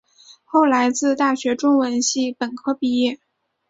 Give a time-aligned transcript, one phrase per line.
[0.45, 3.19] 后来自大学中文系本科毕业。